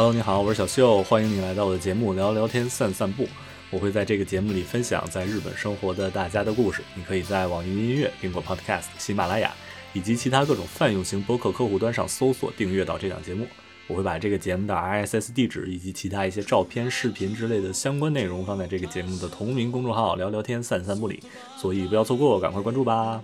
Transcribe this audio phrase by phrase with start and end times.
[0.00, 3.28] Hello，你好，我是小秀，欢迎你来到我的节目聊聊天散散步。
[3.68, 6.82] 我会在这个节目里分享在日本生活的大家的故事。
[6.94, 9.52] 你可以在网易云音乐、苹果 Podcast、喜马拉雅
[9.92, 13.46] 以及其他各种泛用型播客客户端上搜索订阅到这档节目。
[13.88, 21.22] 我会把这个节目的 RSS 地址以及其他一些照片、视频之类的相关内容放在这个节目的同名公众号“聊聊天散散步”里，
[21.58, 23.22] 所以不要错过，赶快关注吧。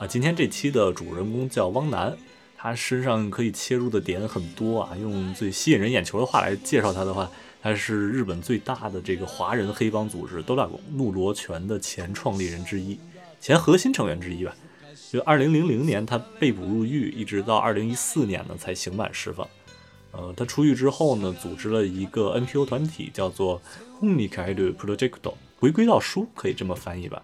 [0.00, 2.16] 啊，今天这期的主人公叫汪楠，
[2.56, 4.96] 他身上可以切入的点很多啊。
[4.96, 12.98] 用最吸引人眼球的话来介绍他的话，他是日本最大的这个华人黑帮组织“兜大拱怒罗拳”的前创立人之一，
[13.42, 14.56] 前核心成员之一吧。
[15.12, 19.46] 就二零零零年他被捕入狱，一直到二零一四年呢才刑满释放。
[20.12, 23.60] 呃，他出狱之后呢，组织了一个 NPO 团体，叫做
[24.00, 27.22] Hunikaido Project，回归到书可以这么翻译吧。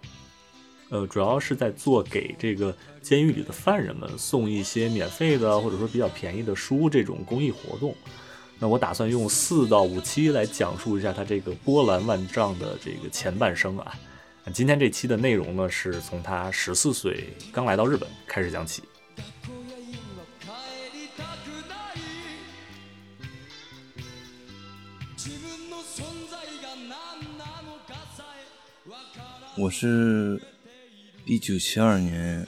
[0.89, 7.93] 呃，主要是在做给这个监狱里的犯人们送一些免费的或者说比较便宜的书这种公益活动。
[8.59, 13.93] 那我打算用四到五期来讲述一下他这个波澜万丈的这个前半生啊。
[14.53, 18.81] 今天这期的内容呢，是从他十四岁刚来到日本开始讲起。
[29.57, 30.41] 我是
[31.29, 32.47] 一九七二年，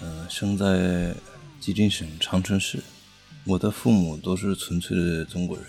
[0.00, 1.12] 呃，生在
[1.58, 2.80] 吉林省长春市。
[3.42, 5.66] 我的父母都是纯粹的中国人。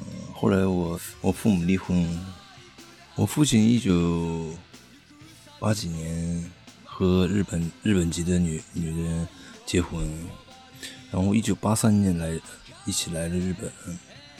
[0.00, 2.06] 嗯，后来我我父母离婚。
[3.14, 4.54] 我父亲一九
[5.58, 6.44] 八几年
[6.84, 9.26] 和日本日本籍的女女人
[9.64, 10.06] 结婚，
[11.10, 12.38] 然后一九八三年来
[12.84, 13.72] 一起来了日本，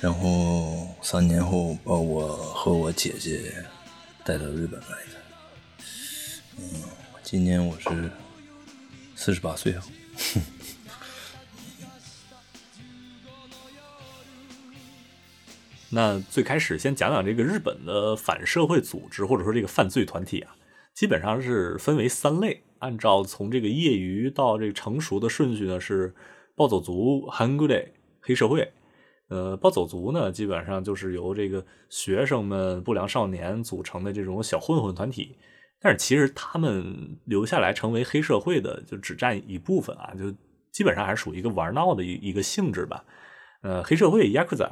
[0.01, 3.55] 然后三年后把我和我姐姐
[4.23, 5.19] 带到日本来的。
[6.61, 6.69] 嗯，
[7.22, 8.11] 今年我是
[9.14, 9.83] 四十八岁啊。
[15.93, 20.54] 那最开始先讲讲这个日本的反社会组织或者说这个犯罪团体啊，
[20.94, 22.62] 基本上是分为三类。
[22.81, 26.15] 按照从这个业余到这个成熟的顺序呢，是
[26.54, 27.88] 暴走族、韩国的
[28.21, 28.71] 黑社会。
[29.28, 35.37] 呃，暴走族呢，基本上就是由这个学生们、不良少年组成的这种小混混团体。
[35.80, 40.32] 但是其实他们留下来成为黑社会的，就只占一部分啊，就
[40.70, 43.04] 基本上还是属于一个玩闹的一一个性质吧。
[43.62, 44.70] 呃，黑社会 Yakuza。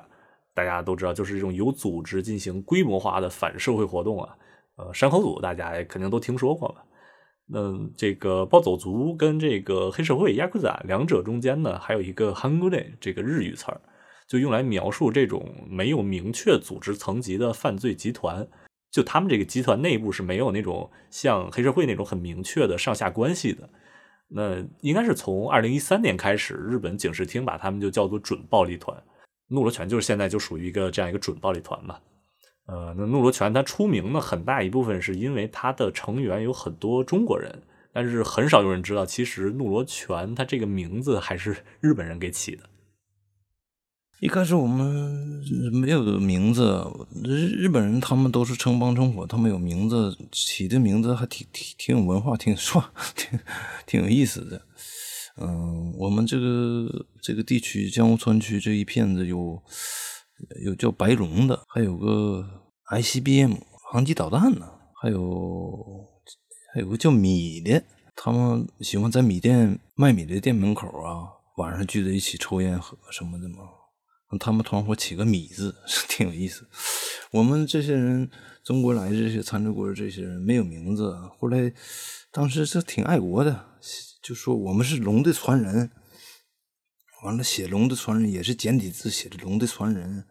[0.55, 4.37] 大家都知道，就是这种有组织进行规模化的反社会活动啊。
[4.75, 6.83] 呃，山口组大家肯定都听说过吧？
[7.47, 7.61] 那
[7.97, 13.81] 这个暴走族跟这个黑社会 Yakuza 两者中间呢，还有一个 Hangul 这个日语词儿，
[14.27, 18.45] 就用来描述这种没有明确组织层级的犯罪集团。
[18.91, 23.69] 就他们这个集团内部是没有那种像黑社会那种很明确的上下关系的。
[24.29, 28.97] 那应该是从二零一三年开始，日本警视厅把他们就叫做准暴力团。
[29.51, 31.97] 怒罗拳就是现在就属于一个这样一个准暴力团嘛，
[32.67, 42.63] 呃，那怒罗拳它出名呢，很大一部分是因为它的成员有很多中国人，但是很少有人知道，其实怒罗拳它这个名字还是日本人给起的。
[44.21, 46.85] 一开始我们没有名字，
[47.23, 52.83] 日日本人他们都是称帮称伙，他们有名字，起的名字还挺挺挺有文化，挺 帅，
[53.15, 53.39] 挺
[53.87, 54.61] 挺有意思的。
[55.37, 59.63] 嗯，我们这个这个地区江户川区这一片子有
[60.65, 62.45] 有叫白龙的，还有个
[62.91, 63.55] ICBM
[63.93, 64.69] 航机导弹的，
[65.01, 66.05] 还有
[66.75, 67.85] 还有个叫米的，
[68.17, 73.59] 他们喜欢在米店卖米的店门口啊，晚上聚在一起抽烟喝什么的嘛。
[74.37, 75.75] 他们团伙起个米字，
[76.09, 76.67] 挺有意思。
[77.31, 78.29] 我们这些人，
[78.65, 81.73] 中国来的这些参战国的这些人没有名字，后来
[82.33, 83.67] 当时是挺爱国的。
[84.21, 85.91] 就说我们是龙的传人，
[87.25, 90.25] 完了写龙的传人也是简体字写的龙的传人。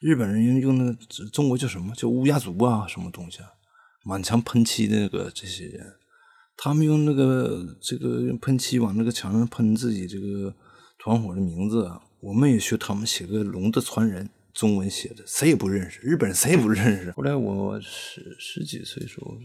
[0.00, 0.98] 日本人用那个
[1.32, 3.48] 中国叫什么叫乌鸦族啊，什么东西啊？
[4.04, 5.94] 满墙喷漆的那个这些人，
[6.56, 10.54] 他们用那个这个用喷漆往那个墙上喷自己这个
[10.98, 11.90] 团伙的名字，
[12.24, 14.28] 我们也学他们写个龙的传人。
[14.54, 17.10] 中文写的，谁也不认识，日本人谁也不认识。
[17.16, 19.36] 后来我十十几岁时候，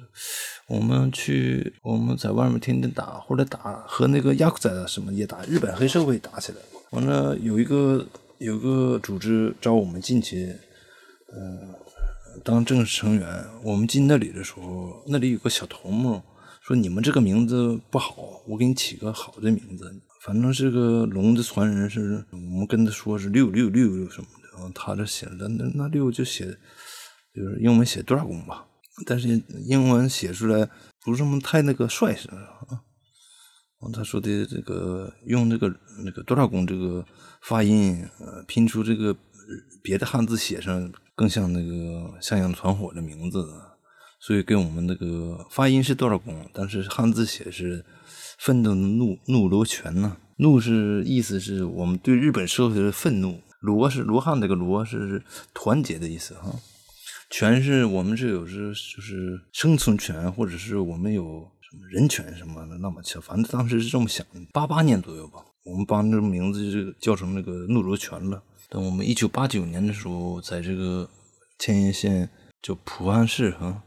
[0.67, 6.59] 我们去我们在外面天天打，后来打和那个亚库仔什么也打，日本黑社会打起来。
[6.91, 8.05] 完了有一个
[8.37, 10.55] 有个组织招我们进去，
[11.33, 11.73] 嗯，
[12.43, 13.43] 当正式成员。
[13.63, 16.21] 我们进那里的时候，那里有个小头目
[16.61, 19.91] 说：“你们这个名字不好，我给你起个好的名字。
[20.21, 26.45] 反正这个龙的传人，是我们跟他说是六六六六什么的，然后。”他这写的那那六就写，
[27.33, 28.68] 就是英文写 dragon 吧，
[29.06, 30.69] 但是英文写出来
[31.04, 32.83] 不是那么太那个帅气啊。
[33.94, 35.74] 他说的这个用这个
[36.04, 37.06] 那个多少宫这个
[37.42, 39.16] 发音，呃，拼出这个
[39.81, 43.42] 别的汉字写上更像那个向阳团伙的名字，
[44.19, 47.86] 所以跟我们那个发音是多少宫，但是汉字写是
[48.39, 50.18] 愤怒怒怒罗拳呢？
[50.38, 56.56] 怒是意思是我们对日本社会的愤怒，罗是罗汉这个罗是团结的意思哈，
[57.30, 61.47] 权是我们这有时就是生存权，或者是我们有。
[61.71, 64.42] 什么人权什么的那么强，反正当时是这么想的。
[64.51, 68.42] 八八年左右吧，我们把这个名字就叫成那个怒罗泉了。
[68.71, 71.07] 等我们一九八九年的时候，在这个
[71.59, 72.27] 千叶县
[72.59, 73.83] 叫浦安市哈，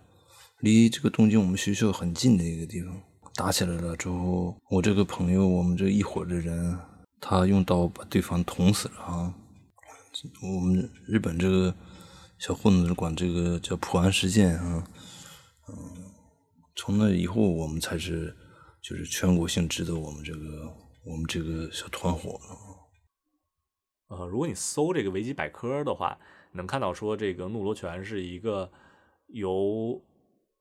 [0.60, 2.94] 离这个东京我们学校很近的一个地方，
[3.34, 6.79] 打起来了之后，我这个朋友，我们这一伙的人，
[7.20, 9.34] 他用刀把对方捅死了啊。
[10.43, 11.75] 我们日本这个
[12.38, 14.87] 小混子管这个叫浦安事件啊，
[15.69, 15.75] 嗯。
[16.75, 18.34] 从那以后，我们才是
[18.82, 20.75] 就是全国性知道我们这个
[21.05, 22.40] 我们这个小团伙。
[24.08, 26.19] 呃，如果你搜这个维基百科的话，
[26.52, 28.70] 能看到说这个怒罗泉是一个
[29.29, 30.02] 由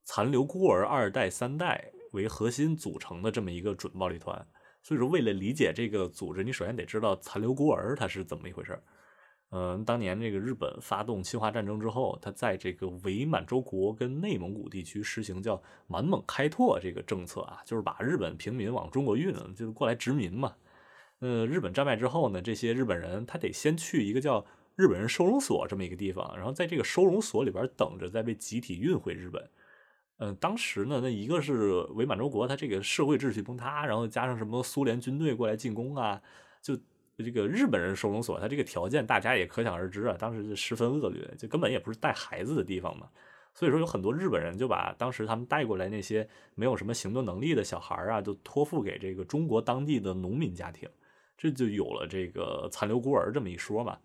[0.03, 4.47] 残留孤儿二代三代为核心组成的这么一个准暴力团。
[4.83, 8.81] 所以说，为了理解这个组织，你首先得知道残留孤儿它是怎么一回事。
[9.53, 20.55] 嗯，当年这个日本发动侵华战争之后，他在这个伪满洲国跟内蒙古地区实行叫满蒙开拓这个政策啊，就是把日本平民往中国运，就是过来殖民嘛。
[21.19, 24.45] 呃，日本战败之后呢，这些日本人他得先去一个叫
[24.77, 29.47] 日本人收容所这么一个地方，然后在这个收容所里边等着再被集体运回日本。
[30.21, 36.21] 嗯，当时呢，那一个是伪满洲国，他这个社会秩序崩塌，然后加上什么苏联军队过来进攻啊，
[36.61, 36.77] 就。
[37.23, 43.07] 这个日本人收容所，他这个条件大家也可想而知啊，当时就十分恶劣，就根本也不是带孩子的地方嘛。
[43.53, 50.89] 所以说有很多日本人就把当时他们带过来那些没有什么行动能力的小孩啊，就托付给这个中国当地的农民家庭，
[51.37, 53.99] 这就有了这个残留孤儿这么一说嘛。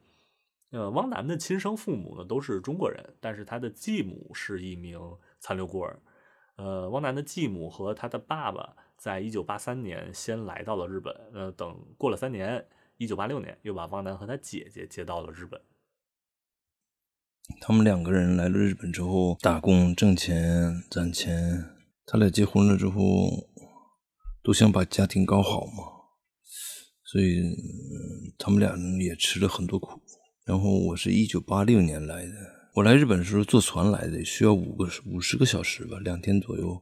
[0.72, 5.00] 呃，汪楠的亲生父母呢都是中国人，但是他的继母是一名
[5.46, 6.02] 残留孤儿。
[6.56, 12.66] 呃，汪楠的继母和他的爸爸在一九八三年先来到了日本，呃，等过了三年。
[12.96, 15.60] 一九八六年，又把汪楠和他姐姐接到了日本。
[17.60, 21.76] 他们两个人来了日本之后，打工挣钱攒钱。
[22.06, 23.48] 他俩结婚了之后，
[24.42, 25.84] 都想把家庭搞好嘛，
[27.04, 27.54] 所以
[28.36, 30.00] 他们俩也吃了很多苦。
[30.44, 32.32] 然后我是一九八六年来的，
[32.76, 36.78] 我来日本的时候坐船来的，需要五个五十个小时吧，两天左右。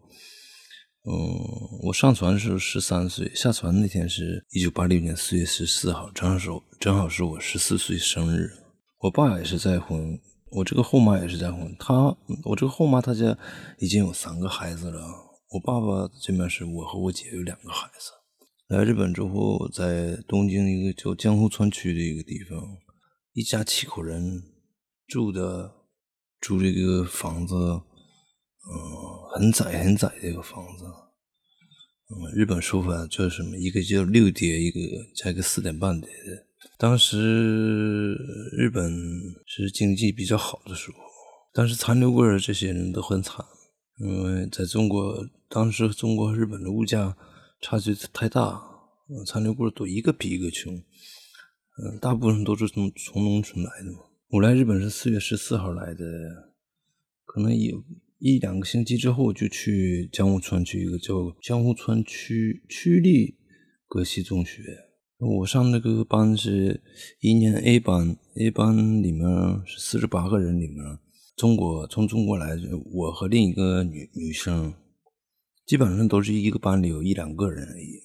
[1.05, 1.15] 嗯，
[1.85, 6.49] 我上船的时候十三岁，下船那天是一九八六年四月十四号，正好是
[6.81, 8.51] 正好是我十四岁生日。
[9.03, 10.19] 我爸也是再婚，
[10.51, 11.73] 我这个后妈也是再婚。
[11.79, 11.95] 他，
[12.43, 13.39] 我这个后妈她家
[13.79, 15.01] 已经有三个孩子了。
[15.51, 18.11] 我爸爸这边是我和我姐有两个孩子。
[18.67, 22.59] 来日本之后，在东京一个叫江户川区的一个地方，
[23.33, 24.43] 一家七口人
[25.07, 25.71] 住的
[26.45, 27.55] 住这个房子。
[27.57, 28.73] 嗯，
[29.35, 30.85] 很窄很窄的一个房子。
[32.09, 33.57] 嗯，日本说法叫什么？
[33.59, 34.81] 一个叫六叠，一个
[35.15, 36.47] 加一个四点半叠的。
[36.79, 38.15] 当时
[38.57, 38.91] 日本
[39.47, 40.97] 是经济比较好的时候，
[41.53, 43.45] 但是残留过来这些人都很惨，
[43.99, 47.15] 因为在中国当时中国和日本的物价
[47.61, 48.63] 差距太大，
[49.27, 50.75] 残留过来都一个比一个穷。
[50.75, 53.99] 嗯，大部分都是从从农村来的嘛。
[54.29, 56.05] 我来日本是四月十四号来的，
[57.25, 57.83] 可能有。
[58.21, 63.37] 一两个星期之后，就去江户川区一个叫江户川区区立
[63.87, 64.63] 葛西中学。
[65.19, 66.83] 我上那个班是
[67.21, 69.29] 一年 A 班，A 班里面
[69.67, 70.79] 是四十八个人，里面
[71.37, 72.57] 中国从中国来，
[72.95, 74.73] 我和另一个女女生，
[75.67, 78.01] 基本上都是一个班里有一两个人而已。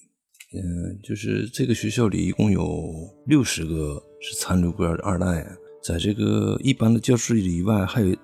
[0.52, 2.92] 嗯，就是这个学校里一共有
[3.26, 5.48] 六十个是残留孤儿二代，
[5.82, 8.16] 在这个一般的教室以外还有。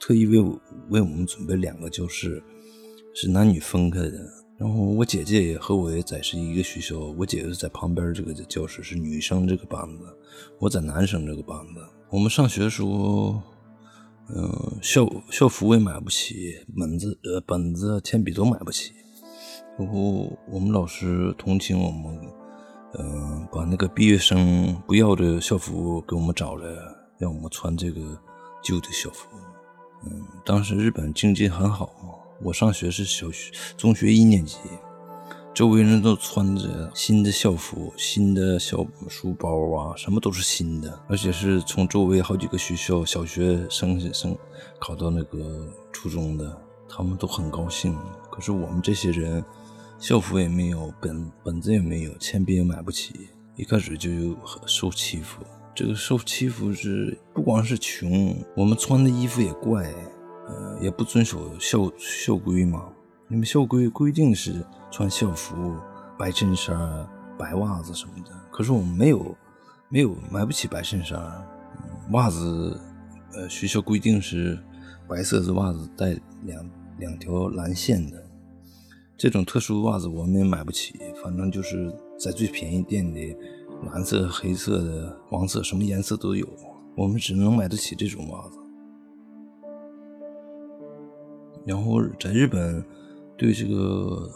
[0.00, 0.58] 特意为我
[0.90, 2.40] 为我们准备两个教室，
[3.12, 4.12] 是男女分开的。
[4.56, 10.04] 然后我姐姐也和我也在是一个学校，我姐姐在旁边这个教室是女生这个班子，
[10.60, 11.84] 我在男生这个班子。
[12.10, 13.42] 我们上学的时候，
[14.34, 18.92] 嗯，校校服我也买不起，本子呃本子铅笔都买不起。
[19.76, 22.20] 然后我们老师同情我们，
[23.00, 26.68] 嗯，把那个毕业生不要的校服给我们找来，
[27.18, 28.00] 让我们穿这个
[28.62, 29.28] 旧的校服。
[30.04, 31.90] 嗯，当时日本经济很好，
[32.42, 34.56] 我上学是小学、中学一年级，
[35.52, 44.38] 周围人都穿着新的校服、新的小书包啊，什么都是新的，而且是从周围好几个学校小学生生
[44.78, 46.56] 考到那个初中的，
[46.88, 47.98] 他们都很高兴。
[48.30, 49.44] 可是我们这些人，
[49.98, 54.08] 校服也没有，本本子也没有，铅笔也买不起，一开始就
[54.64, 55.42] 受欺负。
[55.78, 59.84] 这个受欺负是不光是穷，我们穿的衣服也怪，
[60.48, 62.88] 呃，也不遵守校校规嘛。
[63.28, 65.76] 你们校规规定是穿校服、
[66.18, 66.76] 白衬衫、
[67.38, 69.36] 白袜子什么的，可是我们没有，
[69.88, 71.16] 没有买不起白衬衫，
[72.10, 72.76] 袜子，
[73.34, 74.58] 呃，学校规定是
[75.08, 78.20] 白色的袜子带两两条蓝线的，
[79.16, 83.36] 这种特殊的袜子我们也买不起，反正就是在最便宜店里，
[83.86, 86.46] 蓝色、黑色的、黄色，什么颜色都有，
[86.96, 88.58] 我们只能买得起这种袜子。
[91.64, 92.84] 然后在日本。
[93.40, 94.28] 对这个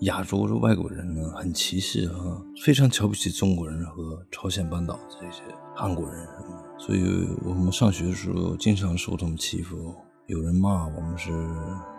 [0.00, 5.42] 亚洲的外国人呢，很歧视哈，非常瞧不起中国人和朝鲜半岛这些
[5.74, 6.28] 韩国人，
[6.76, 9.94] 所以我们上学的时候经常受他们欺负。
[10.26, 11.30] 有人骂我们是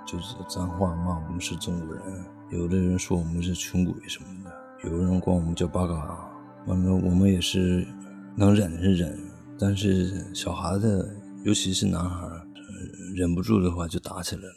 [0.06, 2.04] 就是脏话，骂我们是中国人；
[2.52, 4.52] 有的人说我们是穷鬼什么的；
[4.88, 6.31] 有人管我们叫八嘎。
[6.68, 7.88] 完了，我们也是
[8.36, 9.18] 能忍是忍，
[9.58, 12.28] 但是小孩子，尤其是男孩，
[13.16, 14.56] 忍不住的话就打起来了。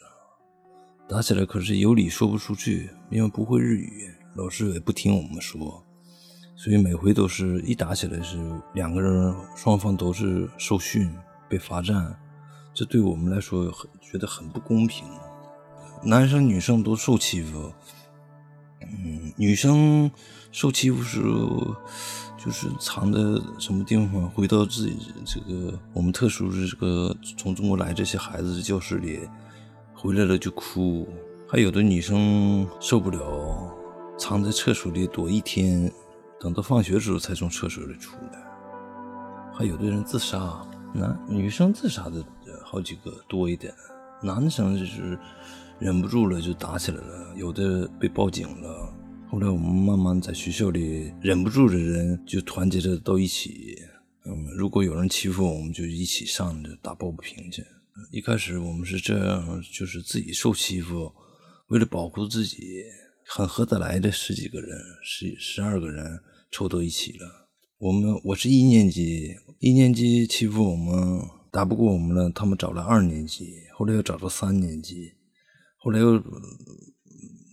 [1.09, 5.85] 打起来可是有理说不出去，因为不会日语，老师也不听我们说，
[6.57, 8.39] 所以每回都是一打起来是
[8.75, 11.15] 两个人双方都是受训
[11.49, 12.17] 被罚站，
[12.73, 13.71] 这对我们来说
[14.01, 15.07] 觉得很不公平。
[16.03, 17.73] 男生女生都受欺负，
[18.81, 20.11] 嗯，女生
[20.55, 21.75] 受欺负时候
[22.39, 23.19] 就是藏在
[23.59, 24.97] 什么地方，回到自己
[25.27, 29.29] 这个我们特殊的这个从中国来这些孩子的教室里。
[29.93, 31.09] 回来了就哭，
[31.49, 33.69] 还有的女生受不了，
[34.17, 35.91] 藏在厕所里躲一天，
[36.39, 38.45] 等到放学时候才从厕所里出来。
[39.53, 42.25] 还有的人自杀，男女生自杀的
[42.63, 43.75] 好几个多一点，
[44.23, 45.19] 男生就是
[45.81, 48.95] 忍不住了就打起来了，有的被报警了。
[49.31, 53.77] 后来我们慢慢在学校里忍不住的人就团结着到一起，
[54.25, 57.65] 嗯，如果有人欺负我们，就一起上着打抱不平去。
[58.13, 61.13] 一开始我们是这样，就是自己受欺负，
[61.69, 62.85] 为了保护自己，
[63.27, 66.21] 很合得来的十几个人，十十二个人
[66.53, 67.49] 凑到一起了。
[67.79, 75.13] 我们我是一年级，一年级欺负我们，打不过我们了，他们找了二年级，后来又找到三年级，
[75.79, 76.23] 后来又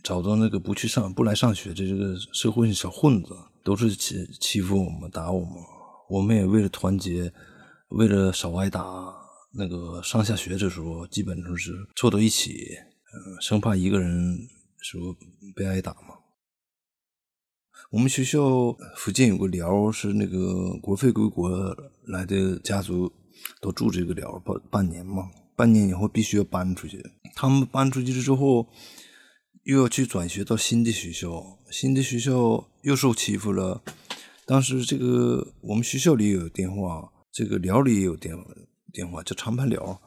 [0.03, 5.53] 找到那个不去上、不来上学的这个社会小混子，都是欺欺负我们、打我们。
[6.09, 7.31] 我们也为了团结，
[7.89, 9.19] 为了少挨打。
[9.53, 12.53] 那个上下学的时候，基本都是凑到一起，
[13.13, 14.37] 嗯，生怕一个人
[14.79, 15.13] 说
[15.53, 16.15] 被挨打嘛。
[17.89, 18.39] 我们学校
[18.95, 21.49] 附近有个寮，是那个国非归国
[22.05, 23.11] 来的家族
[23.59, 27.05] 都住这个寮半半年嘛，半年以后必须要搬出去。
[27.35, 28.65] 他们搬出去了之后，
[29.63, 33.81] 又要去转学到新的学校，新的学校又受欺负了。
[34.45, 38.35] 当时这个我们学校里也有电话，这个寮里也有电。
[38.93, 40.01] 电话叫长盘寮，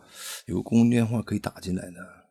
[0.45, 2.29] 有个公用电话可以打进来的。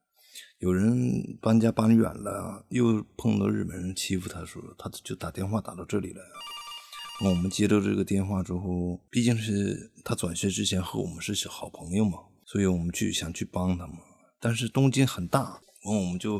[0.59, 7.27] 有人搬家搬远了，又碰到日本人欺负他，说他就打电话打到这里来了。
[7.27, 13.95] 我们接到这个电话之后，毕竟是他转学之前和我们是好朋友嘛，所以我们去想去帮他嘛。
[14.39, 16.39] 但是东京很大，然后我们就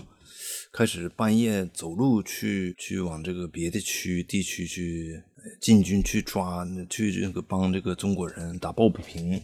[0.76, 5.22] 开始半夜走路去去往这个别的区地区去
[5.62, 9.36] 进军去抓去这个帮这个中国人打抱不平。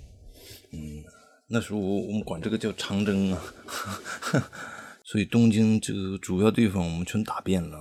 [0.71, 1.03] 嗯，
[1.47, 3.39] 那时候我们管这个叫长征啊，
[5.05, 7.77] 所以东京这个主要地方我们全打遍了。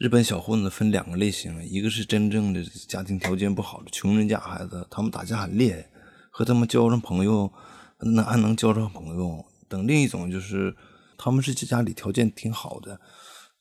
[0.00, 5.88] 日本小混子分两个类型，一个是真正的家庭条件不好的穷人家孩子，他们打架很厉害，
[6.32, 7.52] 和他们交上朋友，
[8.00, 9.44] 那还能交上朋友。
[9.68, 10.74] 等另一种就是
[11.22, 12.98] 他们是家里条件挺好的，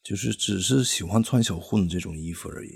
[0.01, 2.71] 就是只是喜欢穿小混子这种衣服而已，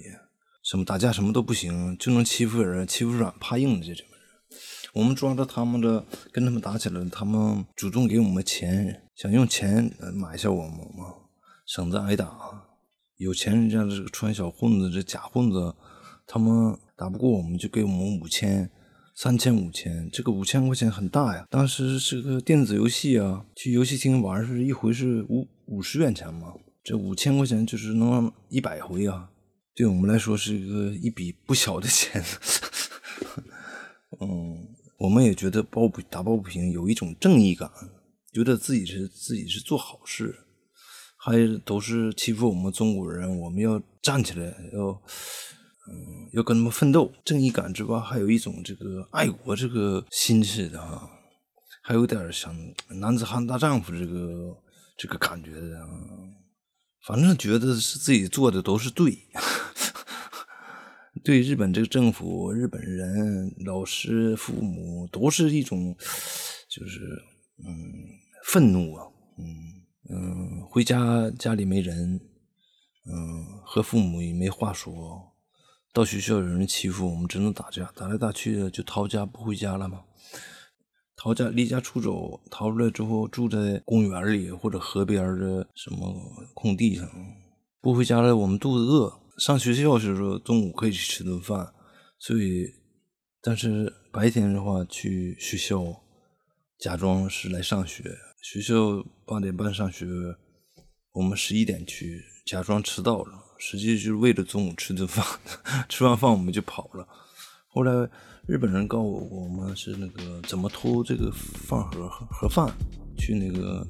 [0.61, 4.05] 什么打架什么都不行，就能欺负人，欺负软怕硬的这种。
[4.93, 11.15] 我们抓着他们的，跟他们打起来，他们主动给我们钱，想用钱买下我们嘛，
[11.65, 12.37] 省得挨打。
[13.15, 15.73] 有钱人家的这个穿小混子，这假混子，
[16.27, 18.69] 他们打不过我们，就给我们五千、
[19.15, 20.09] 三千、五千。
[20.11, 21.47] 这个五千块钱很大呀。
[21.49, 26.53] 当时是个电子游戏啊，去游戏厅玩是一回是五五十元钱嘛，
[26.83, 29.29] 这五千块钱就是能一百回啊，
[29.75, 32.23] 对我们来说是一个一笔不小的钱。
[34.19, 34.67] 嗯。
[34.99, 37.69] 我们也觉得抱不打抱不平有一种正义感，
[38.31, 40.33] 觉得自己是自己是做好事，
[41.17, 45.01] 还都是欺负我们中国人，我们要站起来，要
[45.89, 47.11] 嗯要跟他们奋斗。
[47.25, 51.09] 正义感之外，还有一种这个爱国这个心似的哈，
[51.81, 52.55] 还有点像
[52.89, 54.57] 男子汉大丈夫这个
[54.97, 55.87] 这个感觉的啊，
[57.05, 59.17] 反正觉得是自己做的都是对。
[61.23, 65.95] 对日本这个政府、日本人、老师、父母，都是一种，
[66.67, 66.99] 就是
[67.65, 67.69] 嗯，
[68.45, 69.05] 愤怒啊，
[69.37, 69.45] 嗯
[70.09, 72.19] 嗯，回家家里没人，
[73.05, 75.32] 嗯，和父母也没话说，
[75.93, 80.01] 到学校有人欺负我们，只能打架，打来打去的就逃家不回家了嘛。
[81.15, 86.11] 逃家离家出走，逃出来之后住在公园里或者河边的什么
[86.55, 87.07] 空地上，
[87.79, 89.21] 不回家了，我们肚子饿。
[89.37, 91.71] 上学校时候中午可以去吃顿饭，
[92.17, 92.73] 所以
[93.39, 96.01] 但是白天的话去学校
[96.79, 98.03] 假装是来上学，
[98.41, 100.07] 学校八点半上学，
[101.11, 105.25] 我们十一点去假装迟到了，实际就是为了中午吃顿饭，
[105.87, 107.07] 吃完饭我们就跑了。
[107.67, 107.91] 后来
[108.45, 112.71] 日本人告诉我们是那个怎么偷这个饭盒盒饭
[113.17, 113.85] 去那个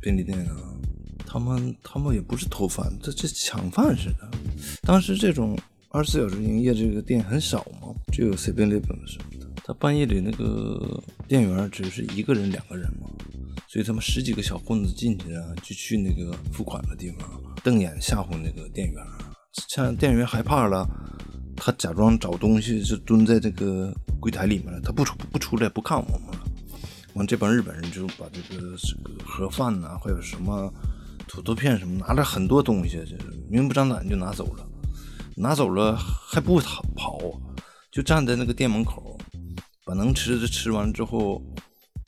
[0.00, 0.56] 便利店啊。
[1.26, 4.30] 他们他们也不是偷饭，这这抢饭似的。
[4.82, 5.58] 当时这种
[5.98, 9.48] 二十四小时营业这个店很少嘛，只有 Seven Eleven 什么的。
[9.64, 13.08] 他半夜里那个店员只是一个人两个人嘛，
[13.66, 17.28] 所以他们十几个小混子进去啊，就去那个付款的地方
[17.64, 19.04] 瞪眼吓唬那个店员，
[19.70, 20.88] 像店员害怕了，
[21.56, 26.44] 他假装找东西就蹲在这个柜台里面了，他不出不出来不看我们了。
[27.14, 30.72] 完这帮日本人就把这个这个盒饭呐，还有什么。
[31.26, 33.18] 土豆片什么，拿了很多东西，就是
[33.50, 34.66] 明目张胆就拿走了，
[35.40, 36.58] 拿走了还不
[36.96, 37.20] 跑，
[37.92, 39.16] 就站在那个店门口，
[39.84, 41.40] 把能吃的吃完之后，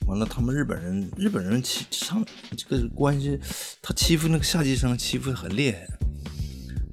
[0.05, 2.23] 完了他们日本人，日本人欺上
[2.57, 3.39] 这个关系，
[3.81, 5.87] 他欺负那个下级生欺负的很厉害，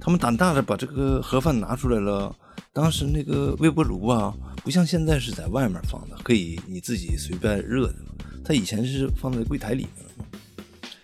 [0.00, 2.33] 他们胆大的把这个盒饭拿出来了，
[2.73, 7.97] 当时那个微波炉啊，不像现在是在外面放的，可以你自己随便热的，
[8.45, 10.07] 他以前是放在柜台里面。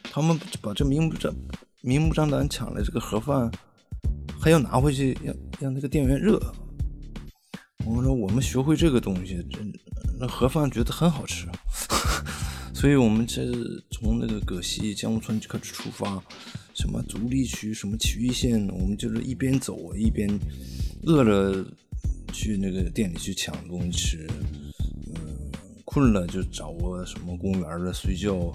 [0.04, 1.34] 他们把这明目张
[1.80, 3.50] 明目张胆抢来这个盒饭，
[4.44, 6.38] 还要拿回去让让那个店员热。
[7.86, 9.42] 我们说我们学会这个东西，
[10.20, 11.46] 那盒饭觉得很好吃，
[12.74, 13.50] 所以我们这
[13.90, 16.22] 从那个葛西江户村就开始出发，
[16.74, 20.28] 什么足利区什么埼玉县，我们就是一边走一边
[21.04, 21.66] 饿了
[22.30, 24.28] 去那个店里去抢东西吃，
[25.06, 25.50] 嗯，
[25.86, 28.52] 困了就找个什么公园的睡觉。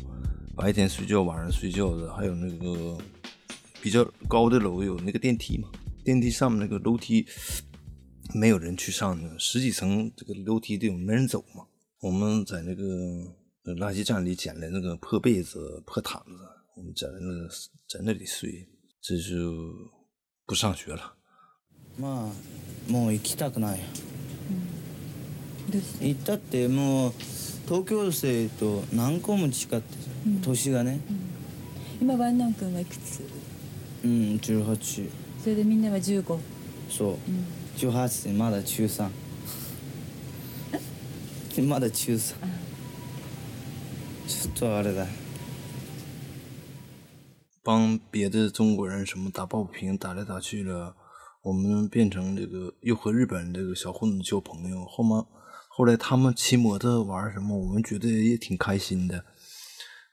[0.55, 2.95] 白天睡觉，晚上睡觉的，还有那个
[3.82, 5.68] 比较高的楼有那个电梯嘛？
[6.04, 7.26] 电梯上面那个楼梯
[8.34, 11.64] 没有人去上的，十几层这个楼梯都没人走嘛。
[12.00, 12.84] 我们在那个
[13.74, 16.32] 垃圾站里捡来那个破被子、破毯子，
[16.76, 17.48] 我们在那
[17.88, 18.68] 在那里睡，
[19.00, 19.90] 这就
[20.46, 21.14] 不上学了。
[21.98, 22.30] ま
[22.88, 23.80] あもう行きたくない。
[26.00, 27.12] 行ったってもう
[27.66, 30.04] 東京生と何個も違って。
[30.42, 31.00] 年がね、
[32.00, 33.20] 今ワンナン君はいくつ
[34.04, 35.08] うん18
[35.42, 36.38] それでみんなは15
[36.88, 37.18] そう、
[37.78, 39.08] 18でまだ中3
[41.66, 42.34] まだ中3
[44.26, 45.06] ちょっとあれだ
[47.62, 50.94] 帮别的中国人什么打抱不平，打来打去的，
[51.42, 54.84] 我们变成这个又和日本这个小混子交朋友。
[54.84, 55.24] 后面
[55.68, 59.24] 后来他们骑摩托玩什么，我们觉得也挺开心的。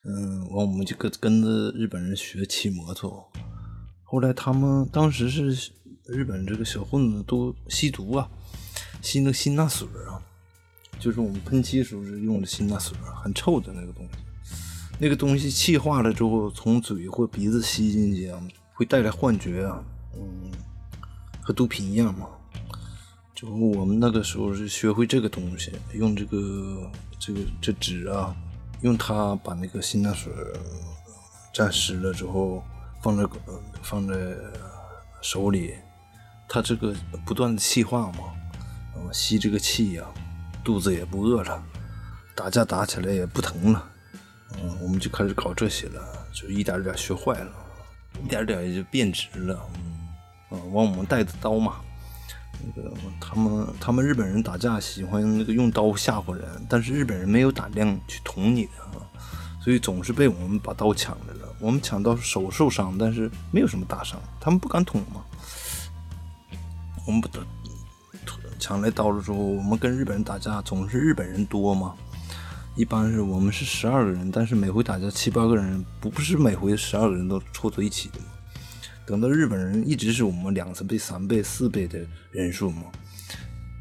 [0.06, 3.30] 嗯，完我们就跟跟着日本人学骑摩托。
[4.07, 5.71] 后来他们当时是
[6.07, 8.27] 日本这个小混子都吸毒啊，
[9.03, 10.17] 吸那辛钠水啊，
[10.99, 14.13] 就是我们喷漆时候是用的辛钠水，很臭的那个东西。
[14.99, 18.41] 那个东西气化了之后，从嘴或鼻子吸进去啊，
[18.73, 19.83] 会带来幻觉啊，
[20.15, 20.51] 嗯，
[21.43, 22.29] 和毒品一样嘛。
[23.35, 28.35] 就我们那个时候是学会这个东西，用这个这个这纸啊。
[28.83, 30.31] 用它把那个辛钠水
[31.53, 32.63] 沾湿了之后，
[33.07, 33.25] 放在
[33.83, 34.15] 放在
[35.23, 35.75] 手里，
[36.49, 36.93] 它这个
[37.25, 38.19] 不断的气化嘛，
[38.97, 40.05] 嗯，吸这个气呀，
[40.65, 41.63] 肚子也不饿了，
[42.35, 43.89] 打架打起来也不疼了，
[44.61, 47.53] 嗯，我们就开始搞这些了，就一点点学坏了，
[48.25, 50.09] 一点点也就变直了，嗯，
[50.51, 51.77] 嗯，往我们带的刀嘛。
[52.59, 58.73] 那个他们他们日本人打架喜欢那个用刀吓唬人，但是日本人没有胆量去捅你的，
[59.67, 61.53] 所以总是被我们把刀抢来了。
[61.59, 65.25] 我们抢到手受伤，但是没有什么大伤，他们不敢捅嘛。
[67.05, 67.41] 我们不得
[68.61, 71.97] 抢来刀了之后，我们跟日本人打架总是日本人多嘛，
[72.77, 78.21] 一般是我们是十二个人，但是每回打架七八个人，不不是每回十二个人都凑到一起的。
[79.05, 81.99] 等到日本人一直是我们两三倍、三倍、四倍的
[82.31, 82.85] 人数嘛。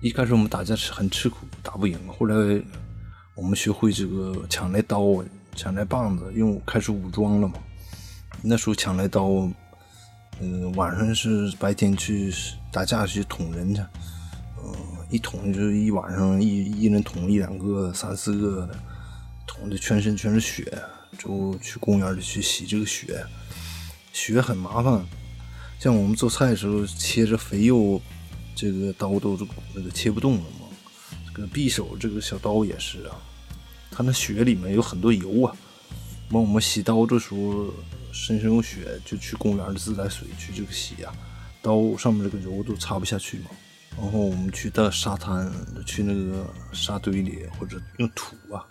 [0.02, 1.96] 一开始我们打架是很吃苦，打不赢。
[2.08, 2.36] 后来
[3.36, 5.00] 我们学会这个抢来刀、
[5.56, 7.56] 抢来棒子，用开始武装了嘛。
[8.42, 9.50] 那时候抢来刀
[10.42, 12.34] 呃，晚上是白天去
[12.72, 13.82] 打架去捅人去，
[14.62, 14.76] 嗯、
[15.10, 18.78] 一捅就是一晚上一一人捅一两个、三四个的，
[19.48, 20.78] 捅的全身全是血，
[21.18, 23.26] 就去公园里去洗这个血，
[24.12, 25.02] 血很麻烦。
[25.80, 28.02] 像我们做菜的时候切着肥肉，
[28.54, 30.68] 这个刀都是那个切不动了嘛。
[31.34, 33.16] 这个匕首这个小刀也是啊，
[33.96, 35.56] 它那血里面有很多油啊。
[36.32, 37.72] 完我们洗刀的时候
[38.12, 41.14] 身上有血，就去公园的自来水去这个洗啊，
[41.62, 43.52] 刀上面这个油都擦不下去嘛。
[43.98, 45.50] 然后我们去到沙滩，
[45.86, 48.66] 去那个沙堆里，或者用土啊，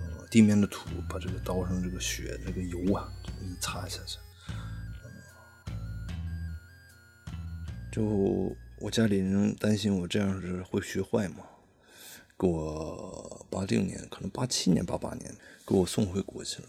[0.00, 3.08] 呃地面的土，把这个刀上这个血、这个油啊，
[3.40, 4.18] 一擦下去。
[7.92, 8.02] 就
[8.80, 11.44] 我家里人担心我这样是会学坏嘛，
[12.40, 15.30] 给我八六年，可能八七年、八八年
[15.66, 16.68] 给我送回国去了。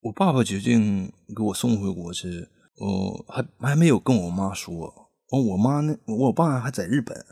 [0.00, 4.92] 我爸爸决定给我送回国去，我还还没有跟我妈说。
[5.30, 7.24] 完，我妈呢，我爸还在日本，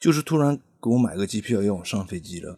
[0.00, 2.56] 就是突然给我买个机票要我上飞机了。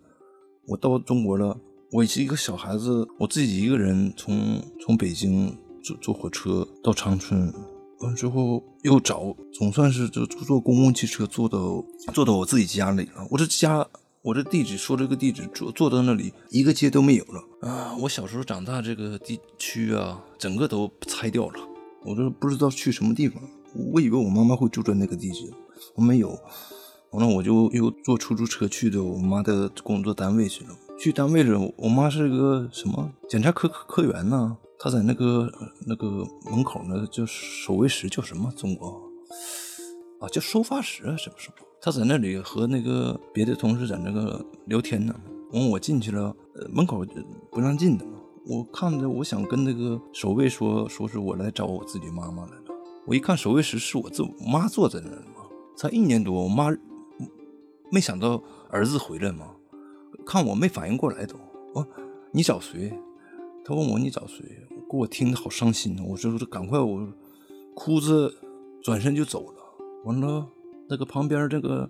[0.69, 1.59] 我到中国了，
[1.93, 7.53] 我是一个小孩子，我自己一个人从从北京坐坐火车到长春，
[8.01, 13.27] 完之后又找，总算是就坐公共汽车坐到坐到我自己家里了。
[13.31, 13.87] 我这家，
[14.23, 17.97] 我这地址说这个地址坐坐到那里，一个街都没有了啊！
[18.03, 21.69] 我小时候长大这个地区啊，整个都拆掉了，
[22.05, 23.43] 我都不知道去什么地方。
[23.95, 25.51] 我以为我妈妈会住在那个地址，
[25.95, 26.39] 我没有。
[27.13, 30.71] 完了，我就又坐出租车去的我妈的工作单位去了。
[30.99, 34.55] 去单位了，我妈是个什么检查科科员呢？
[34.79, 35.51] 她在那个
[35.87, 38.53] 那个门口呢，叫守卫室，叫什么？
[38.55, 39.01] 中国
[40.21, 41.67] 啊，叫收发室啊，什么什么？
[41.81, 45.15] 他在那里和那个别的同事在那个聊天呢。
[45.53, 47.05] 完，我进去了，呃，门口
[47.51, 48.13] 不让进的嘛。
[48.47, 52.65] 我看着，我想跟那个守卫说，说是我来找我自己妈妈来了。
[53.07, 56.69] 我一看守卫室是我自我妈坐在那儿嘛，才一年多，我妈
[57.91, 59.49] 没想到儿子回来嘛，
[60.25, 61.37] 看我没反应过来都，
[61.75, 61.87] 我
[62.31, 62.93] 你找谁？
[63.65, 64.45] 他问我你找谁？
[64.91, 66.05] 给我听的好伤心啊！
[66.07, 67.07] 我说赶快我
[67.75, 68.33] 哭着
[68.83, 69.55] 转身就走了。
[70.05, 70.49] 完了，
[70.91, 71.89] 那个旁边这个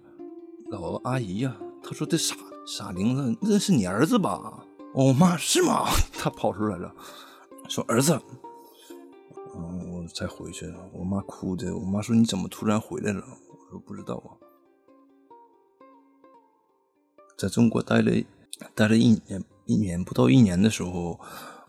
[0.70, 2.36] 老阿姨呀、她说这傻
[2.66, 4.62] 傻玲子，那是你儿子吧？
[4.94, 5.86] 我妈是吗？
[6.12, 6.94] 她跑出来了，
[7.66, 8.20] 说儿子。
[9.56, 11.74] 嗯，我才回去，我妈哭的。
[11.74, 14.36] 我妈说：“你怎么突然回来了？”我说：“不知道啊。”
[17.38, 18.12] 在中国待了
[18.74, 21.18] 待了一年，一年不到一年的时候，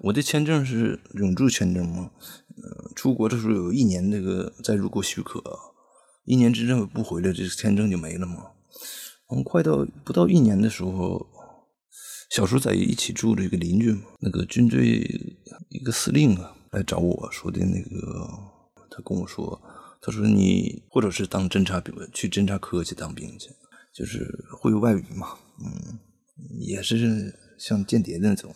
[0.01, 2.11] 我的签证是永住签证嘛。
[2.61, 5.41] 呃，出国的时候有一年那个在入国许可，
[6.25, 8.51] 一年之内不回来，这个签证就没了嘛。
[9.27, 11.25] 我们快到不到一年的时候，
[12.29, 15.03] 小时候在一起住的一个邻居，那个军队
[15.69, 16.55] 一个司令啊。
[16.71, 18.29] 来找我说的那个，
[18.89, 19.61] 他跟我说，
[20.01, 23.49] 他说你或者是当侦察兵，去侦察科去当兵去，
[23.93, 24.25] 就是
[24.57, 25.99] 会外语嘛，嗯，
[26.61, 28.55] 也是像间谍那种，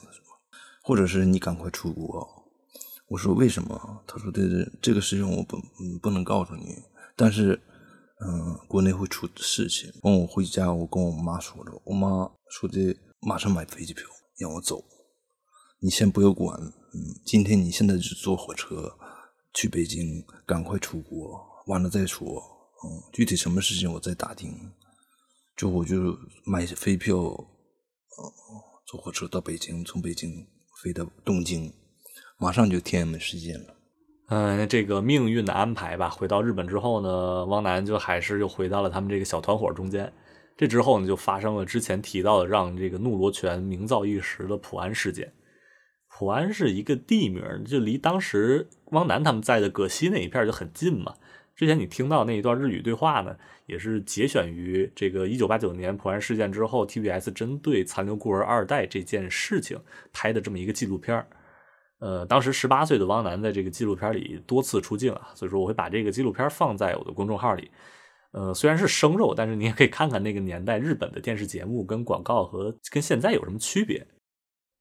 [0.82, 2.25] 或者是你赶快出国。
[3.10, 4.01] 我说为什么？
[4.08, 5.62] 他说的这个事情我不
[6.01, 6.73] 不能告诉你，
[7.15, 7.62] 但是
[8.19, 9.91] 嗯，国内会出事情。
[10.04, 14.04] 完我回家，我跟我妈说了，我妈说的马上买飞机票
[14.38, 14.84] 让我走，
[15.80, 16.60] 你先不要管。
[16.62, 18.97] 嗯，今天你现在就坐火车
[19.54, 22.25] 去北京，赶快出国，完了再说。
[22.84, 24.71] 嗯，具体什么事情我再打听。
[25.58, 28.23] 就我就买飞票，嗯，
[28.86, 30.47] 坐火车到北京，从北京
[30.82, 31.73] 飞到东京，
[32.38, 33.75] 马上就天安门事件了。
[34.28, 36.10] 嗯，这个命运的安排吧。
[36.10, 40.12] 回到日本之后呢，汪楠就还是又回到了他们这个小团伙中间。
[40.58, 45.32] 这之后呢，就发生了之前提到的让这个怒罗泉名噪一时的普安事件。
[46.08, 51.14] 普安是一个地名，就离当时汪楠他们在的葛西那一片就很近嘛。
[51.56, 53.36] 之前你听到那一段日语对话呢，
[53.68, 59.80] 也是节选于这个一九八九年普安事件之后，TBS 针对残留孤儿二代这件事情
[60.12, 61.26] 拍的这么一个纪录片
[62.06, 67.72] 呃，当时十八岁的汪楠在这个纪录片里多次出镜啊，所以说我会把这个纪录片放在我的公众号里。
[68.32, 74.06] 呃，虽然是生肉，但是你也可以看看那个年代日本的电视节目跟广告和跟现在有什么区别。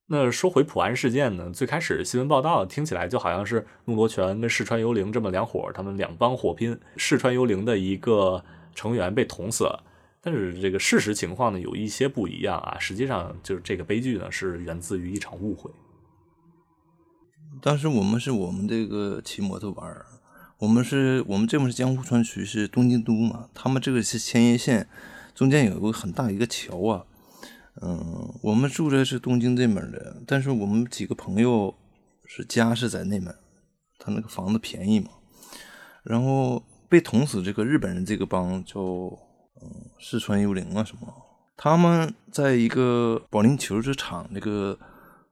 [0.07, 9.83] 那说回普安事件呢，最开始新闻报道听起来就好像是怒罗泉跟四川幽灵这么两伙，他们两帮火拼，四川幽灵的一个成员被捅死了。
[10.21, 15.71] 但是这个事实情况呢有一些不一样啊，实际上就是这个悲剧呢是源自于一场误会。
[17.61, 20.07] 当时我们是我们这个骑摩托玩儿，
[20.59, 24.88] 我们是我们这边是江户川区，是东京都嘛，他们这个是千叶县，
[25.35, 27.05] 中间有一个很大一个桥啊。
[27.83, 31.75] 嗯，我们住的是东京这边的，但是我们几个朋友
[32.25, 33.35] 是家是在那边，
[33.99, 35.11] 他那个房子便宜嘛。
[36.05, 41.12] 然后被捅死这个日本人这个帮叫嗯四川幽灵啊什么，
[41.57, 44.79] 他们在一个保龄球这场那个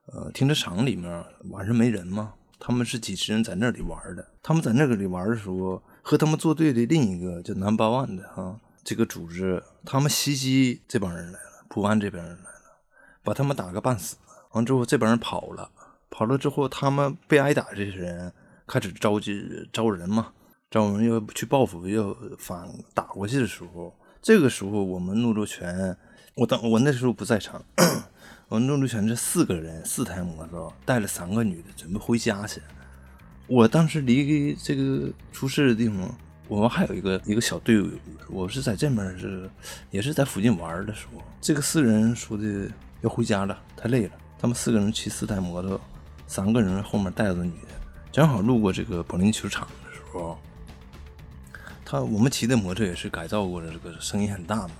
[0.07, 4.27] 呃停车场里面，晚上没人嘛，他们是几十人在那里玩的。
[4.41, 12.81] 他们在那个里玩的时候，和他们作对的另一个叫南八万的哈这个组织，他们袭击这帮人来了，普安这边人来了，
[13.23, 14.17] 把他们打个半死。
[14.51, 15.71] 完之后，这帮人跑了，
[16.09, 18.31] 跑了之后，他们被挨打这些人
[18.67, 20.33] 开始召集招人嘛，
[20.69, 25.97] 招人要去报复，要反打过去的时候，这个时候我们怒州拳，
[26.35, 27.63] 我当我那时候不在场，
[28.49, 32.61] 我们怒州泉这四个人，四台摩托带了三个女的，准备回家去。
[33.47, 36.15] 我当时离这个出事的地方，
[36.47, 37.89] 我们还有一个一个小队伍，
[38.29, 39.49] 我是在这边是
[39.89, 42.69] 也是在附近玩的时候，这个四人说的
[43.01, 44.11] 要回家了，太累了。
[44.37, 45.79] 他们四个人骑四台摩托，
[46.27, 47.69] 三个人后面带着女的，
[48.11, 50.37] 正好路过这个保龄球场的时候，
[51.83, 54.75] 他我们骑的摩托也是改造过的，这个声音很大嘛，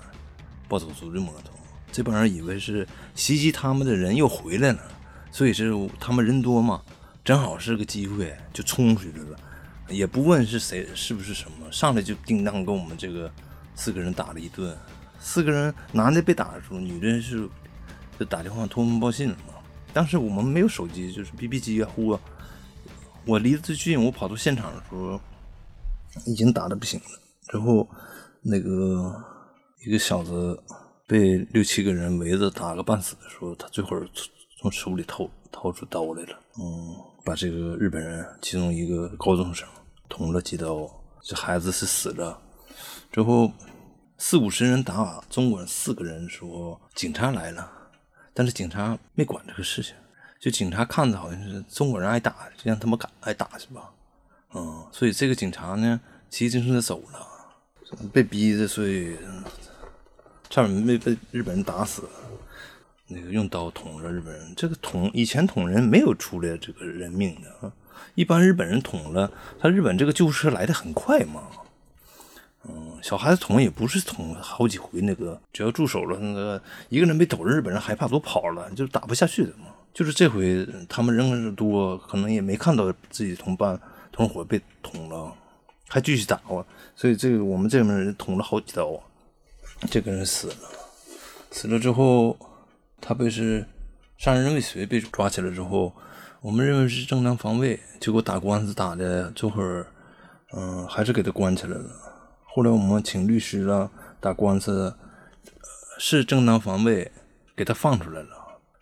[0.67, 1.52] 暴走族的摩托。
[1.93, 4.79] 这帮人以为是袭击他们的人又回来了，
[5.31, 6.81] 所以是他们人多嘛，
[7.23, 9.39] 正好是个机会，就冲出去了，
[9.87, 13.31] 也不问是谁是不是什么，上来就叮当跟我们这个
[13.75, 14.75] 四个人打了一顿。
[15.19, 17.47] 四个人男的被打的时候，女的是
[18.19, 19.53] 就打电话通风报信了嘛。
[19.93, 22.19] 当时我们没有手机，就是 BB 机啊、呼啊。
[23.23, 25.21] 我离得最近，我跑到现场的时候，
[26.25, 27.05] 已经打的不行了。
[27.47, 27.87] 之后
[28.41, 29.15] 那个
[29.85, 30.61] 一个小子
[31.13, 39.67] 被六七个人围着打个半死的时候，他最后从从手里掏掏出刀来了，嗯，把这个日本人其中一个高中生
[40.09, 40.89] 捅了几刀，
[41.21, 42.41] 这孩子是死了。
[43.11, 43.51] 之后
[44.17, 47.71] 四五十人打中国人四个人说，警察来了。
[48.33, 49.93] 但是警察没管这个事情，
[50.41, 53.91] 就警察看着好像是中国人挨打，就让他们敢挨打去吧，
[54.55, 59.15] 嗯，所以这个警察呢，骑自行车走了，被逼着，所以
[60.53, 62.03] 差点没被日本人打死，
[63.07, 64.53] 那个用刀捅着日本人。
[64.55, 67.73] 这个捅以前捅人没有出来这个人命的啊，
[68.13, 71.41] 一般日本人捅了，他日本这个救护车来的很快嘛。
[72.65, 79.65] 嗯，小孩子捅也不是捅好几回，那个只要住手了，那个一个人被捅，日本人害怕都跑了，就打不下去的嘛。
[79.91, 85.33] 就是这回他们人多，可能也没看到自己同伴同伙被捅了，
[85.87, 86.63] 还继续打啊。
[86.95, 89.01] 所以这个我们这边人捅了好几刀，
[89.89, 90.55] 这个人死了，
[91.51, 92.37] 死了之后
[92.99, 93.65] 他被是
[94.17, 95.93] 杀人未遂被抓起来之后，
[96.41, 99.87] 我们认为是正当防卫，结果打官司打的这会儿，
[100.53, 101.85] 嗯，还是给他关起来了。
[102.45, 104.95] 后来我们请律师了，打官司，
[105.99, 107.11] 是正当防卫，
[107.55, 108.29] 给他放出来了。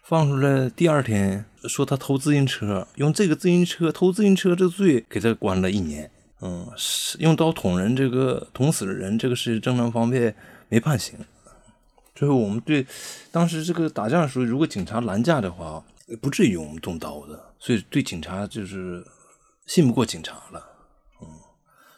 [0.04, 6.12] 放出来第二天说他偷自行车，用这个自行车偷自行车这罪给他关了一年。
[6.42, 6.68] 嗯，
[7.20, 10.36] 用刀捅人这个捅死了人，这个是正当防卫，
[10.72, 11.20] 没判刑。
[12.16, 12.88] 最后我们对
[13.30, 15.84] 当时这个打架的时候，如果警察拦架的话，
[16.22, 17.54] 不至于我们动刀的。
[17.60, 19.06] 所以对警察就是
[19.66, 20.66] 信不过警察了。
[21.22, 21.28] 嗯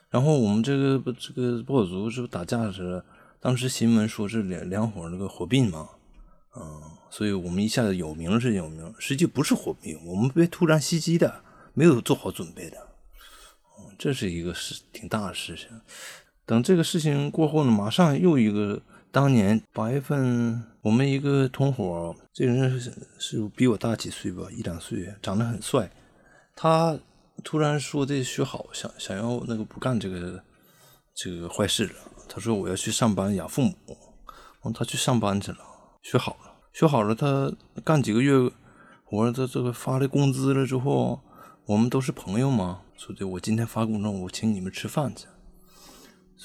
[0.10, 3.04] 然后我们这个这个暴走族是不打架时，
[3.40, 5.90] 当时新闻说是两两伙那个火并嘛，
[6.56, 12.78] 嗯，所以我们一下子有名是有名，实际不是火并，我们被突然袭击的，没有做好准备的，
[13.80, 15.70] 嗯，这是一个事挺大的事情。
[16.46, 25.92] 等这个事情过后呢，马上又一个，当年八月份，我们一个同伙，这人是是比我大几岁吧，一两岁，长得很帅，
[26.56, 27.00] 他。
[27.44, 30.42] 突然说这学好，想想要那个不干这个
[31.16, 31.94] 这个坏事了。
[32.30, 33.74] 他说我要去上班养父母。
[34.62, 35.58] 完，他去上班去了，
[36.04, 37.16] 学好了，学好了。
[37.16, 37.52] 他
[37.84, 38.34] 干几个月
[39.04, 41.20] 活，他这个发了工资了之后，
[41.66, 45.26] 我们都是朋友嘛，说的我今天发工资，我请你们吃饭去。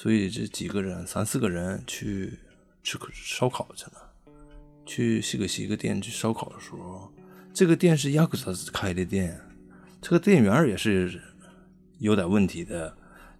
[0.01, 2.39] 所以这几个人，三四个人去
[2.81, 3.91] 吃烧烤去了，
[4.85, 7.11] 去西格西一个店去烧烤的时候，
[7.53, 9.37] 这个店是亚克萨斯开的店。
[10.01, 11.21] 这个店员也是
[11.97, 12.95] 有点问题的，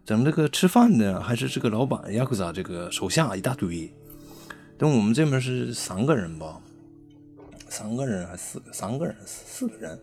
[0.06, 3.90] 整这个吃饭的还是这个老板亚克萨这个手下一大堆。
[4.78, 6.62] 等我们这边是三个人吧，
[7.70, 9.98] 三个人还四个，三个人四四个人，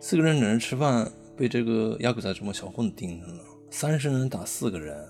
[0.00, 5.08] 四个人在那吃饭，被这个亚克萨这么小混子盯上了，三十人打四个人。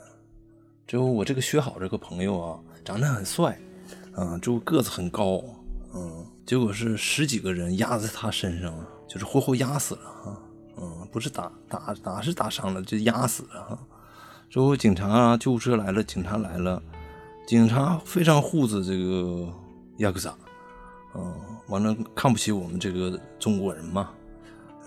[0.87, 3.59] 之后我这个学好这个朋友啊，长得很帅，
[4.17, 5.43] 嗯，就个子很高，
[5.95, 8.75] 嗯，结果是十几个人压在他身上，
[9.09, 10.39] 就是活活压死了哈。
[10.77, 13.79] 嗯，不是打打打是打伤了，就压死了哈。
[14.51, 16.83] 之后警察啊、救护车来了，警察来了，
[17.47, 19.49] 警察非常护着这个
[19.99, 20.37] 亚克萨，
[21.15, 21.35] 嗯，
[21.69, 24.11] 完了看不起我们这个中国人嘛，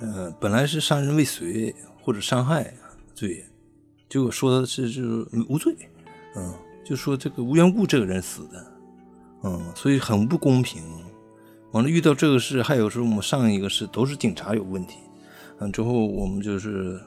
[0.01, 2.73] 嗯，本来是杀人未遂或者伤害
[3.15, 3.43] 罪，
[4.10, 5.76] 结果说的是就是无罪，
[6.36, 6.54] 嗯，
[6.86, 8.65] 就说这个无缘故这个人死的，
[9.43, 10.82] 嗯，所以很不公平。
[11.72, 14.98] 完了遇到这个事，还有时候我们上一个事都是警察有问题，
[15.60, 17.00] 嗯，之后我们就是，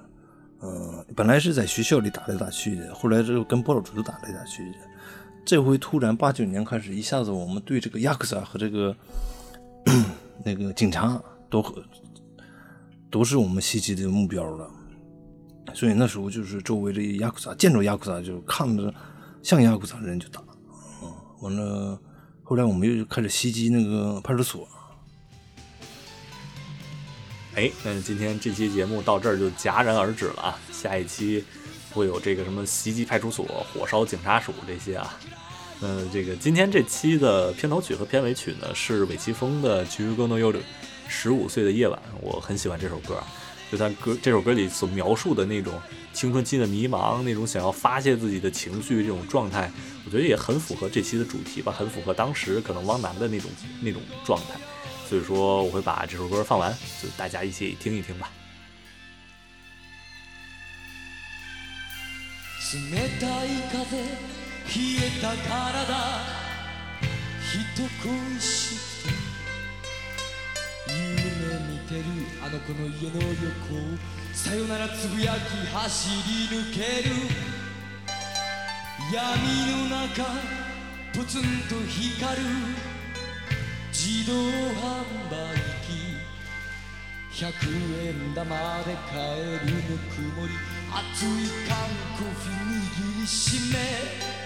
[0.59, 4.79] 呃，本来是在学校里打来打去的，后来之后跟报纸打来打去的，
[5.47, 8.95] 这回突然八九年开始，一下子我们对这个亚克萨和这个
[10.45, 11.83] 那个警察都和
[13.11, 14.71] 都是我们袭击的目标了。
[15.75, 18.93] 所以那时候就是周围的亚库萨见着亚库萨就看着
[19.43, 20.43] 像亚库萨的人就打，
[21.03, 21.99] 嗯，完了
[22.43, 24.69] 后来我们又开始袭击那个派出所，
[27.55, 30.59] 哎，那今天这期节目到这儿就戛然而止了啊！
[30.73, 31.45] 下一期
[31.93, 35.19] 会有这个什么袭击派出所、火烧警察署这些啊。
[35.81, 40.53] 呃，这个今天这期的片头曲和片尾曲呢是韦奇峰的《菊歌 no yoru》，
[41.09, 43.23] 十五岁的夜晚，我很喜欢这首歌。
[43.72, 45.82] 就他歌这首歌里所描述的那种
[46.14, 49.72] 青春期的迷茫，那种想要发泄自己的情绪这种状态，
[50.06, 53.50] 我觉得也很符合这期的主题吧，很符合当时可能汪楠的那种
[53.82, 54.60] 那种状态。
[55.08, 56.72] 所以说我会把这首歌放完，
[57.02, 58.32] 就大家一起听一听吧。
[62.74, 63.96] 冷たい風
[64.66, 65.24] 冷えた
[67.46, 68.44] 体人恋し
[68.76, 69.14] くて
[70.92, 71.19] 夢
[71.59, 72.05] 見てる
[72.43, 73.99] あの子の家の横
[74.33, 77.15] さよならつぶやき走り抜ける。
[79.13, 79.19] 闇
[79.89, 80.25] の中
[81.13, 82.43] ポツンと光る。
[83.93, 85.89] 自動販売機。
[87.33, 87.49] 100
[88.07, 88.47] 円玉
[88.85, 90.55] で買えるぬくもり。
[90.93, 91.29] 熱い
[91.69, 91.77] 缶
[92.17, 92.53] コーヒー
[93.17, 94.40] 握りしめ。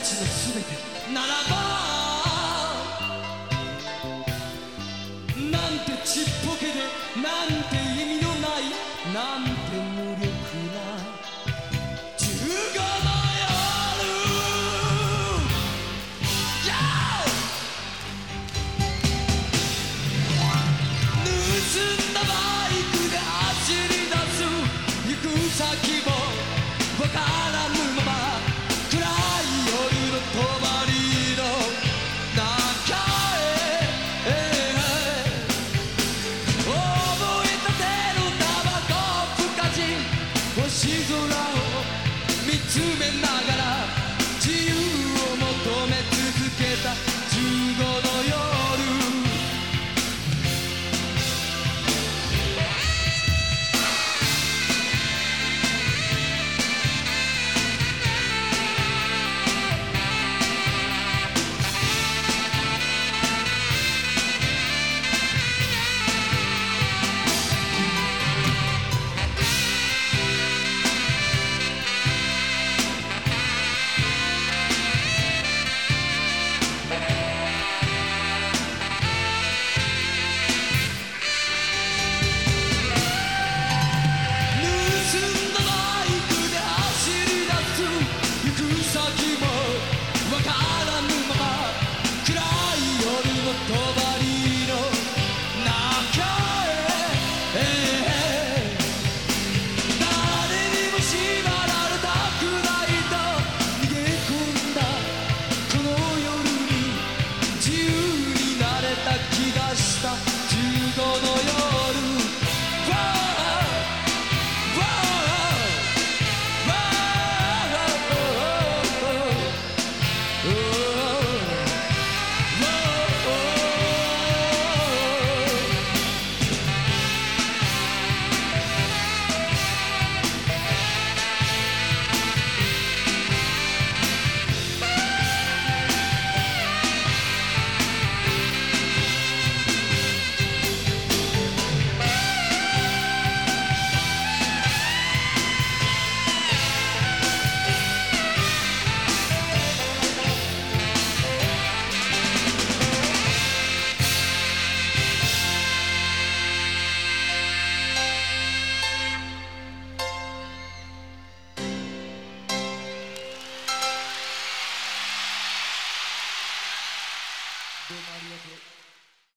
[0.00, 1.59] 立てならば